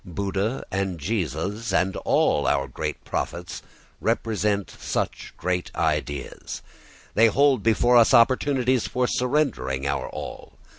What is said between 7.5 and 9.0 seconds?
before us opportunities